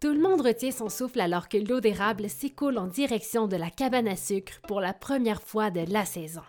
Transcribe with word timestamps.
Tout 0.00 0.14
le 0.14 0.20
monde 0.20 0.40
retient 0.40 0.70
son 0.70 0.88
souffle 0.88 1.20
alors 1.20 1.50
que 1.50 1.58
l'eau 1.58 1.80
d'érable 1.80 2.30
s'écoule 2.30 2.78
en 2.78 2.86
direction 2.86 3.46
de 3.46 3.56
la 3.56 3.68
cabane 3.68 4.08
à 4.08 4.16
sucre 4.16 4.54
pour 4.66 4.80
la 4.80 4.94
première 4.94 5.42
fois 5.42 5.70
de 5.70 5.84
la 5.92 6.06
saison. 6.06 6.40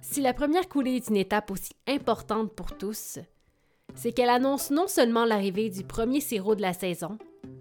Si 0.00 0.22
la 0.22 0.32
première 0.32 0.66
coulée 0.66 0.96
est 0.96 1.08
une 1.08 1.18
étape 1.18 1.50
aussi 1.50 1.74
importante 1.86 2.54
pour 2.54 2.78
tous, 2.78 3.18
c'est 3.94 4.12
qu'elle 4.12 4.30
annonce 4.30 4.70
non 4.70 4.88
seulement 4.88 5.26
l'arrivée 5.26 5.68
du 5.68 5.84
premier 5.84 6.20
sirop 6.20 6.54
de 6.54 6.62
la 6.62 6.72
saison, 6.72 7.18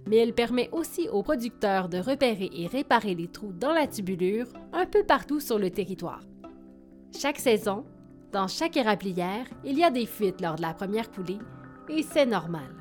mais 0.08 0.16
elle 0.16 0.34
permet 0.34 0.70
aussi 0.72 1.10
aux 1.10 1.24
producteurs 1.24 1.90
de 1.90 1.98
repérer 1.98 2.50
et 2.54 2.68
réparer 2.68 3.16
les 3.16 3.28
trous 3.28 3.52
dans 3.52 3.74
la 3.74 3.86
tubulure 3.86 4.48
un 4.72 4.86
peu 4.86 5.04
partout 5.04 5.42
sur 5.42 5.60
le 5.60 5.72
territoire. 5.72 6.22
Chaque 7.20 7.40
saison, 7.40 7.84
dans 8.32 8.48
chaque 8.48 8.78
érablière, 8.78 9.46
il 9.66 9.78
y 9.78 9.84
a 9.84 9.92
des 9.92 10.06
fuites 10.06 10.40
lors 10.40 10.56
de 10.56 10.62
la 10.62 10.74
première 10.74 11.12
coulée, 11.12 11.40
et 11.90 12.02
c'est 12.02 12.26
normal. 12.26 12.79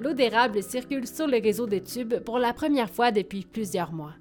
L'eau 0.00 0.12
d'érable 0.12 0.62
circule 0.62 1.08
sur 1.08 1.26
le 1.26 1.42
réseau 1.42 1.66
de 1.66 1.78
tubes 1.78 2.20
pour 2.20 2.38
la 2.38 2.52
première 2.52 2.90
fois 2.90 3.10
depuis 3.10 3.44
plusieurs 3.44 3.92
mois. 3.92 4.14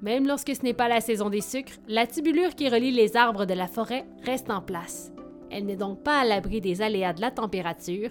Même 0.00 0.26
lorsque 0.26 0.56
ce 0.56 0.62
n'est 0.62 0.74
pas 0.74 0.88
la 0.88 1.00
saison 1.00 1.30
des 1.30 1.40
sucres, 1.40 1.78
la 1.86 2.08
tubulure 2.08 2.56
qui 2.56 2.68
relie 2.68 2.90
les 2.90 3.16
arbres 3.16 3.44
de 3.44 3.54
la 3.54 3.68
forêt 3.68 4.04
reste 4.24 4.50
en 4.50 4.60
place. 4.60 5.12
Elle 5.48 5.66
n'est 5.66 5.76
donc 5.76 6.02
pas 6.02 6.18
à 6.18 6.24
l'abri 6.24 6.60
des 6.60 6.82
aléas 6.82 7.12
de 7.12 7.20
la 7.20 7.30
température, 7.30 8.10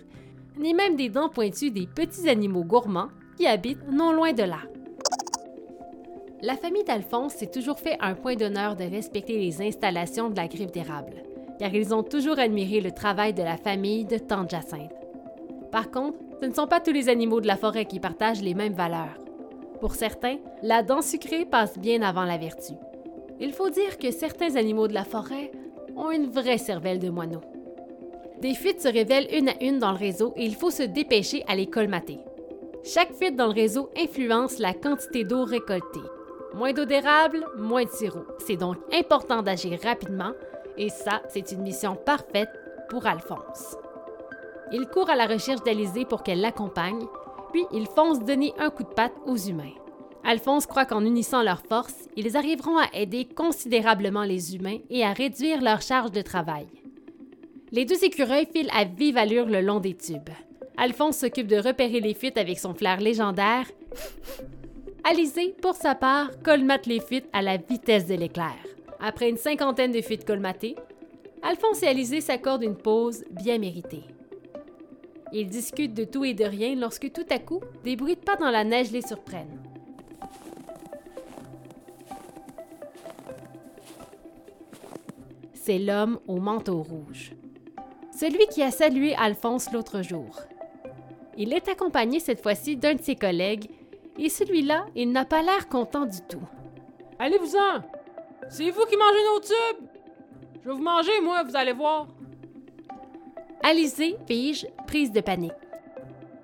ni 0.57 0.73
même 0.73 0.95
des 0.95 1.09
dents 1.09 1.27
pointues 1.27 1.71
des 1.71 1.85
petits 1.85 2.29
animaux 2.29 2.63
gourmands 2.63 3.09
qui 3.35 3.45
habitent 3.45 3.91
non 3.91 4.13
loin 4.13 4.31
de 4.31 4.43
là. 4.43 4.59
La 6.41 6.55
famille 6.55 6.85
d'Alphonse 6.85 7.33
s'est 7.33 7.51
toujours 7.51 7.79
fait 7.79 7.97
un 7.99 8.15
point 8.15 8.35
d'honneur 8.35 8.77
de 8.77 8.85
respecter 8.85 9.37
les 9.37 9.61
installations 9.61 10.29
de 10.29 10.37
la 10.37 10.47
griffe 10.47 10.71
d'érable, 10.71 11.23
car 11.59 11.73
ils 11.73 11.93
ont 11.93 12.03
toujours 12.03 12.39
admiré 12.39 12.79
le 12.79 12.91
travail 12.91 13.33
de 13.33 13.43
la 13.43 13.57
famille 13.57 14.05
de 14.05 14.17
Tante 14.17 14.49
Jacinthe. 14.49 14.95
Par 15.71 15.91
contre, 15.91 16.17
ce 16.41 16.47
ne 16.47 16.53
sont 16.53 16.65
pas 16.65 16.79
tous 16.79 16.91
les 16.91 17.07
animaux 17.07 17.39
de 17.39 17.45
la 17.45 17.55
forêt 17.55 17.85
qui 17.85 17.99
partagent 17.99 18.41
les 18.41 18.55
mêmes 18.55 18.73
valeurs. 18.73 19.15
Pour 19.79 19.93
certains, 19.93 20.37
la 20.63 20.81
dent 20.81 21.03
sucrée 21.03 21.45
passe 21.45 21.77
bien 21.77 22.01
avant 22.01 22.23
la 22.23 22.37
vertu. 22.37 22.73
Il 23.39 23.53
faut 23.53 23.69
dire 23.69 23.99
que 23.99 24.09
certains 24.09 24.55
animaux 24.55 24.87
de 24.87 24.93
la 24.93 25.03
forêt 25.03 25.51
ont 25.95 26.09
une 26.09 26.31
vraie 26.31 26.57
cervelle 26.57 26.97
de 26.97 27.11
moineau. 27.11 27.41
Des 28.39 28.55
fuites 28.55 28.81
se 28.81 28.87
révèlent 28.87 29.27
une 29.31 29.49
à 29.49 29.63
une 29.63 29.77
dans 29.77 29.91
le 29.91 29.97
réseau 29.97 30.33
et 30.35 30.43
il 30.43 30.55
faut 30.55 30.71
se 30.71 30.81
dépêcher 30.81 31.43
à 31.47 31.55
les 31.55 31.67
colmater. 31.67 32.17
Chaque 32.83 33.13
fuite 33.13 33.35
dans 33.35 33.47
le 33.47 33.53
réseau 33.53 33.91
influence 33.95 34.57
la 34.57 34.73
quantité 34.73 35.23
d'eau 35.23 35.43
récoltée. 35.43 35.99
Moins 36.55 36.73
d'eau 36.73 36.85
d'érable, 36.85 37.45
moins 37.55 37.83
de 37.85 37.89
sirop. 37.89 38.25
C'est 38.39 38.57
donc 38.57 38.77
important 38.91 39.43
d'agir 39.43 39.79
rapidement 39.83 40.31
et 40.75 40.89
ça, 40.89 41.21
c'est 41.29 41.51
une 41.51 41.61
mission 41.61 41.95
parfaite 41.95 42.49
pour 42.89 43.05
Alphonse. 43.05 43.77
Il 44.71 44.87
court 44.87 45.09
à 45.09 45.15
la 45.15 45.27
recherche 45.27 45.63
d'Alizée 45.63 46.05
pour 46.05 46.23
qu'elle 46.23 46.41
l'accompagne 46.41 47.05
puis 47.51 47.65
ils 47.71 47.87
foncent 47.87 48.19
donner 48.19 48.53
un 48.57 48.69
coup 48.69 48.83
de 48.83 48.89
patte 48.89 49.13
aux 49.25 49.37
humains. 49.37 49.73
Alphonse 50.23 50.65
croit 50.65 50.85
qu'en 50.85 51.03
unissant 51.03 51.41
leurs 51.41 51.65
forces, 51.65 52.07
ils 52.15 52.37
arriveront 52.37 52.77
à 52.77 52.87
aider 52.93 53.25
considérablement 53.25 54.23
les 54.23 54.55
humains 54.55 54.77
et 54.89 55.03
à 55.03 55.13
réduire 55.13 55.61
leur 55.61 55.81
charge 55.81 56.11
de 56.11 56.21
travail. 56.21 56.67
Les 57.71 57.85
deux 57.85 58.03
écureuils 58.03 58.47
filent 58.53 58.71
à 58.73 58.83
vive 58.83 59.17
allure 59.17 59.47
le 59.47 59.61
long 59.61 59.79
des 59.79 59.95
tubes. 59.95 60.29
Alphonse 60.77 61.17
s'occupe 61.17 61.47
de 61.47 61.57
repérer 61.57 61.99
les 61.99 62.13
fuites 62.13 62.37
avec 62.37 62.59
son 62.59 62.73
flair 62.73 62.99
légendaire. 62.99 63.65
Alizé, 65.03 65.55
pour 65.61 65.75
sa 65.75 65.95
part, 65.95 66.29
colmate 66.43 66.85
les 66.85 66.99
fuites 66.99 67.29
à 67.33 67.41
la 67.41 67.57
vitesse 67.57 68.05
de 68.05 68.15
l'éclair. 68.15 68.55
Après 68.99 69.29
une 69.29 69.37
cinquantaine 69.37 69.91
de 69.91 70.01
fuites 70.01 70.25
colmatées, 70.25 70.75
Alphonse 71.41 71.81
et 71.81 71.87
Alizé 71.87 72.21
s'accordent 72.21 72.63
une 72.63 72.77
pause 72.77 73.23
bien 73.31 73.57
méritée. 73.57 74.03
Ils 75.33 75.47
discutent 75.47 75.93
de 75.93 76.03
tout 76.03 76.25
et 76.25 76.33
de 76.33 76.43
rien 76.43 76.75
lorsque 76.75 77.11
tout 77.11 77.25
à 77.29 77.39
coup, 77.39 77.61
des 77.83 77.95
bruits 77.95 78.15
de 78.15 78.21
pas 78.21 78.35
dans 78.35 78.51
la 78.51 78.63
neige 78.63 78.91
les 78.91 79.01
surprennent. 79.01 79.61
C'est 85.53 85.79
l'homme 85.79 86.19
au 86.27 86.37
manteau 86.37 86.81
rouge. 86.81 87.33
Celui 88.11 88.45
qui 88.47 88.61
a 88.61 88.71
salué 88.71 89.15
Alphonse 89.15 89.71
l'autre 89.71 90.01
jour. 90.01 90.41
Il 91.37 91.53
est 91.53 91.69
accompagné 91.69 92.19
cette 92.19 92.41
fois-ci 92.41 92.75
d'un 92.75 92.95
de 92.95 93.01
ses 93.01 93.15
collègues, 93.15 93.69
et 94.17 94.27
celui-là, 94.27 94.85
il 94.95 95.11
n'a 95.11 95.23
pas 95.23 95.41
l'air 95.41 95.69
content 95.69 96.05
du 96.05 96.19
tout. 96.27 96.43
Allez-vous-en! 97.19 97.81
C'est 98.49 98.69
vous 98.69 98.85
qui 98.85 98.97
mangez 98.97 99.23
nos 99.33 99.39
tubes! 99.39 99.87
Je 100.61 100.69
vais 100.69 100.75
vous 100.75 100.83
manger, 100.83 101.21
moi, 101.23 101.43
vous 101.43 101.55
allez 101.55 101.73
voir! 101.73 102.07
Alizée 103.63 104.15
fige, 104.27 104.67
prise 104.87 105.11
de 105.11 105.21
panique. 105.21 105.51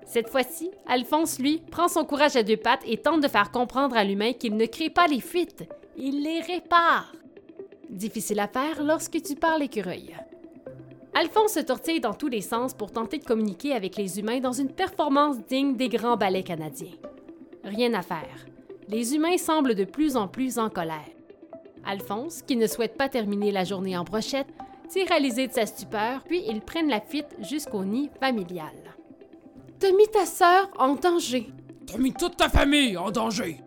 Cette 0.06 0.28
fois-ci, 0.28 0.70
Alphonse, 0.86 1.38
lui, 1.38 1.60
prend 1.70 1.88
son 1.88 2.04
courage 2.04 2.36
à 2.36 2.42
deux 2.42 2.56
pattes 2.56 2.84
et 2.86 2.96
tente 2.96 3.20
de 3.20 3.28
faire 3.28 3.50
comprendre 3.50 3.96
à 3.96 4.04
l'humain 4.04 4.32
qu'il 4.32 4.56
ne 4.56 4.66
crée 4.66 4.88
pas 4.88 5.06
les 5.06 5.20
fuites, 5.20 5.68
il 5.96 6.22
les 6.22 6.40
répare. 6.40 7.12
Difficile 7.90 8.40
à 8.40 8.48
faire 8.48 8.82
lorsque 8.82 9.20
tu 9.20 9.34
parles 9.34 9.64
écureuil. 9.64 10.14
Alphonse 11.12 11.54
se 11.54 11.60
tortille 11.60 12.00
dans 12.00 12.14
tous 12.14 12.28
les 12.28 12.40
sens 12.40 12.72
pour 12.72 12.92
tenter 12.92 13.18
de 13.18 13.24
communiquer 13.24 13.72
avec 13.72 13.96
les 13.96 14.20
humains 14.20 14.38
dans 14.38 14.52
une 14.52 14.70
performance 14.70 15.38
digne 15.48 15.74
des 15.76 15.88
grands 15.88 16.16
ballets 16.16 16.44
canadiens. 16.44 16.94
Rien 17.64 17.92
à 17.94 18.02
faire. 18.02 18.46
Les 18.86 19.14
humains 19.14 19.36
semblent 19.36 19.74
de 19.74 19.84
plus 19.84 20.16
en 20.16 20.28
plus 20.28 20.58
en 20.58 20.70
colère. 20.70 21.10
Alphonse, 21.84 22.42
qui 22.42 22.56
ne 22.56 22.66
souhaite 22.66 22.96
pas 22.96 23.08
terminer 23.08 23.50
la 23.50 23.64
journée 23.64 23.96
en 23.96 24.04
brochette, 24.04 24.46
tire 24.88 25.06
de 25.08 25.52
sa 25.52 25.66
stupeur, 25.66 26.22
puis 26.24 26.42
ils 26.48 26.60
prennent 26.60 26.88
la 26.88 27.00
fuite 27.00 27.36
jusqu'au 27.40 27.84
nid 27.84 28.10
familial. 28.20 28.74
T'as 29.78 29.92
mis 29.92 30.08
ta 30.08 30.26
sœur 30.26 30.70
en 30.78 30.94
danger. 30.94 31.52
T'as 31.86 31.98
mis 31.98 32.12
toute 32.12 32.36
ta 32.36 32.48
famille 32.48 32.96
en 32.96 33.10
danger. 33.10 33.60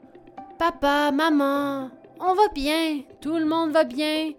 Papa, 0.60 1.12
maman, 1.12 1.90
on 2.20 2.34
va 2.34 2.48
bien. 2.54 3.02
Tout 3.22 3.38
le 3.38 3.46
monde 3.46 3.72
va 3.72 3.84
bien. 3.84 4.32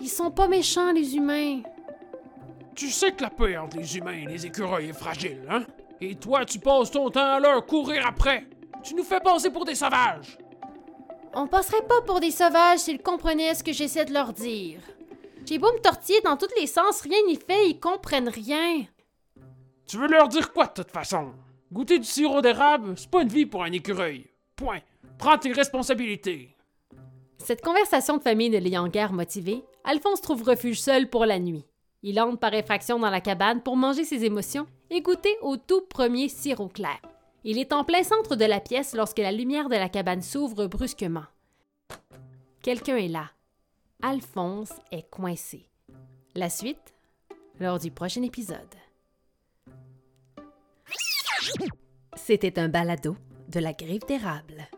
Ils 0.00 0.08
sont 0.08 0.30
pas 0.30 0.48
méchants, 0.48 0.92
les 0.92 1.16
humains. 1.16 1.62
Tu 2.74 2.90
sais 2.90 3.12
que 3.12 3.22
la 3.22 3.30
paix 3.30 3.56
entre 3.56 3.78
les 3.78 3.96
humains 3.96 4.24
et 4.24 4.26
les 4.26 4.46
écureuils 4.46 4.90
est 4.90 4.92
fragile, 4.92 5.46
hein? 5.48 5.64
Et 6.00 6.16
toi, 6.16 6.44
tu 6.44 6.58
passes 6.58 6.90
ton 6.90 7.08
temps 7.08 7.34
à 7.34 7.40
leur 7.40 7.64
courir 7.64 8.06
après. 8.06 8.46
Tu 8.82 8.94
nous 8.94 9.04
fais 9.04 9.20
passer 9.20 9.50
pour 9.50 9.64
des 9.64 9.76
sauvages. 9.76 10.36
On 11.34 11.46
passerait 11.46 11.86
pas 11.88 12.02
pour 12.02 12.20
des 12.20 12.30
sauvages 12.30 12.80
s'ils 12.80 13.00
comprenaient 13.00 13.54
ce 13.54 13.64
que 13.64 13.72
j'essaie 13.72 14.04
de 14.04 14.12
leur 14.12 14.32
dire. 14.32 14.80
J'ai 15.46 15.58
beau 15.58 15.72
me 15.72 15.80
tortiller 15.80 16.20
dans 16.22 16.36
tous 16.36 16.48
les 16.58 16.66
sens, 16.66 17.02
rien 17.02 17.18
n'y 17.26 17.36
fait, 17.36 17.68
ils 17.68 17.78
comprennent 17.78 18.28
rien. 18.28 18.86
Tu 19.86 19.98
veux 19.98 20.08
leur 20.08 20.28
dire 20.28 20.52
quoi 20.52 20.66
de 20.66 20.72
toute 20.72 20.90
façon? 20.90 21.32
Goûter 21.70 21.98
du 21.98 22.06
sirop 22.06 22.40
d'érable, 22.40 22.94
c'est 22.96 23.10
pas 23.10 23.22
une 23.22 23.28
vie 23.28 23.46
pour 23.46 23.62
un 23.62 23.72
écureuil. 23.72 24.26
Point. 24.56 24.80
Prends 25.18 25.36
tes 25.36 25.52
responsabilités. 25.52 26.56
Cette 27.38 27.62
conversation 27.62 28.16
de 28.16 28.22
famille 28.22 28.48
ne 28.48 28.58
l'ayant 28.58 28.88
guère 28.88 29.12
motivé, 29.12 29.62
Alphonse 29.84 30.22
trouve 30.22 30.44
refuge 30.44 30.80
seul 30.80 31.10
pour 31.10 31.26
la 31.26 31.38
nuit. 31.38 31.66
Il 32.02 32.18
entre 32.20 32.38
par 32.38 32.54
effraction 32.54 32.98
dans 32.98 33.10
la 33.10 33.20
cabane 33.20 33.62
pour 33.62 33.76
manger 33.76 34.04
ses 34.04 34.24
émotions 34.24 34.66
et 34.90 35.02
goûter 35.02 35.36
au 35.42 35.56
tout 35.56 35.82
premier 35.82 36.28
sirop 36.28 36.68
clair. 36.68 37.00
Il 37.44 37.58
est 37.58 37.74
en 37.74 37.84
plein 37.84 38.02
centre 38.02 38.36
de 38.36 38.44
la 38.46 38.60
pièce 38.60 38.94
lorsque 38.94 39.18
la 39.18 39.32
lumière 39.32 39.68
de 39.68 39.74
la 39.74 39.90
cabane 39.90 40.22
s'ouvre 40.22 40.66
brusquement. 40.66 41.24
Quelqu'un 42.62 42.96
est 42.96 43.08
là. 43.08 43.30
Alphonse 44.06 44.74
est 44.92 45.08
coincé. 45.08 45.64
La 46.34 46.50
suite, 46.50 46.92
lors 47.58 47.78
du 47.78 47.90
prochain 47.90 48.22
épisode. 48.22 48.58
C'était 52.14 52.58
un 52.58 52.68
balado 52.68 53.16
de 53.48 53.60
la 53.60 53.72
griffe 53.72 54.04
d'érable. 54.06 54.68